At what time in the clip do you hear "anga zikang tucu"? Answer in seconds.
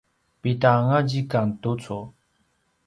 0.77-1.99